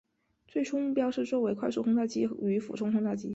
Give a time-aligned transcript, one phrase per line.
[0.47, 3.29] 最初目标是作为快速轰炸机与俯冲轰炸机。